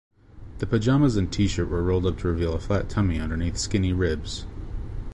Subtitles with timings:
[0.57, 4.47] The pajamas and T-shirt were rolled up to reveal a flat tummy underneath skinny ribs.